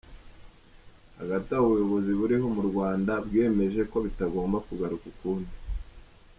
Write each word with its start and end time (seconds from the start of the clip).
Hagati 1.19 1.49
aho 1.57 1.63
ubuyobozi 1.67 2.09
buriho 2.19 2.47
mu 2.55 2.61
Rwanda 2.69 3.11
bwiyemeje 3.25 3.81
ko 3.91 3.97
bitagomba 4.05 4.57
kugaruka 4.67 5.05
ukundi. 5.13 5.53